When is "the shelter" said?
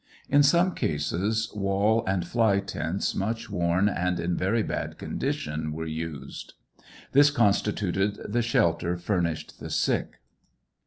8.27-8.97